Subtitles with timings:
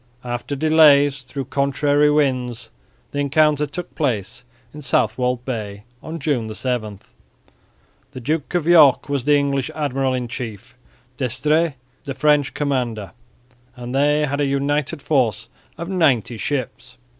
[0.23, 2.71] After delays through contrary winds
[3.11, 4.43] the encounter took place
[4.73, 6.99] in Southwold Bay on June 7.
[8.09, 10.75] The Duke of York was the English admiral in chief,
[11.17, 11.75] D'Estrées
[12.05, 13.11] the French commander,
[13.75, 16.97] and they had a united force of ninety ships.